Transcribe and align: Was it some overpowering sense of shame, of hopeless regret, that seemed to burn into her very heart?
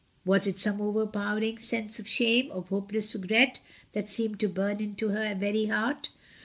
Was 0.25 0.47
it 0.47 0.57
some 0.57 0.81
overpowering 0.81 1.59
sense 1.59 1.99
of 1.99 2.07
shame, 2.07 2.49
of 2.51 2.69
hopeless 2.69 3.13
regret, 3.13 3.59
that 3.93 4.09
seemed 4.09 4.39
to 4.39 4.47
burn 4.47 4.79
into 4.79 5.09
her 5.09 5.35
very 5.35 5.67
heart? 5.67 6.09